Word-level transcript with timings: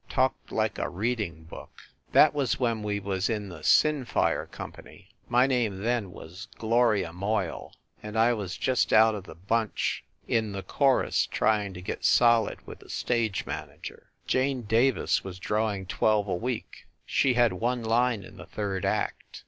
Talked 0.09 0.51
like 0.51 0.79
a 0.79 0.89
reading 0.89 1.43
book. 1.43 1.69
That 2.11 2.33
was 2.33 2.59
when 2.59 2.81
we 2.81 2.99
was 2.99 3.29
in 3.29 3.49
the 3.49 3.59
"Sinfire" 3.61 4.49
company 4.49 5.09
my 5.29 5.45
name 5.45 5.83
then 5.83 6.09
was 6.11 6.47
Gloria 6.57 7.13
Moyle 7.13 7.75
and 8.01 8.17
I 8.17 8.33
was 8.33 8.57
just 8.57 8.91
one 8.91 9.13
of 9.13 9.25
the 9.25 9.35
bunch 9.35 10.03
in 10.27 10.53
the 10.53 10.63
chorus 10.63 11.27
trying 11.27 11.75
to 11.75 11.83
get 11.83 12.03
solid 12.03 12.65
with 12.65 12.79
the 12.79 12.89
stage 12.89 13.45
manager. 13.45 14.09
Jane 14.25 14.63
Davis 14.63 15.23
was 15.23 15.37
drawing 15.37 15.85
twelve 15.85 16.27
a 16.27 16.33
week. 16.35 16.87
She 17.05 17.35
had 17.35 17.53
one 17.53 17.83
line 17.83 18.23
in 18.23 18.37
the 18.37 18.47
third 18.47 18.85
act. 18.85 19.39